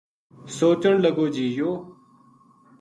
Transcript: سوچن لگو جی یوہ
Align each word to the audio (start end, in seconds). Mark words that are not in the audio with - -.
سوچن 0.55 0.93
لگو 1.03 1.25
جی 1.35 1.45
یوہ 1.57 1.73